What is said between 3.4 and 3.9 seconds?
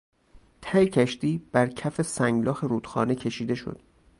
شد.